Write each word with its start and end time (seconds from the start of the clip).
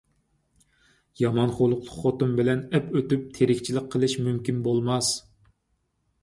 يامان 1.19 1.51
خۇلقلۇق 1.57 1.91
خوتۇن 2.05 2.33
بىلەن 2.39 2.63
ئەپ 2.71 2.87
ئۆتۈپ 3.01 3.27
تىرىكچىلىك 3.37 3.93
قىلىش 3.97 4.17
مۇمكىن 4.29 4.65
بولماس! 4.71 5.13